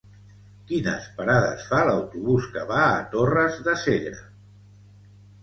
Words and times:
Quines 0.69 1.03
parades 1.17 1.67
fa 1.73 1.81
l'autobús 1.89 2.49
que 2.57 2.65
va 2.73 2.81
a 2.87 3.05
Torres 3.13 3.61
de 3.69 3.77
Segre? 3.85 4.19